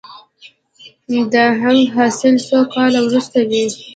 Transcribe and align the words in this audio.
د 1.31 1.33
هنګ 1.59 1.81
حاصل 1.95 2.35
څو 2.47 2.59
کاله 2.73 2.99
وروسته 3.03 3.37
وي؟ 3.49 3.63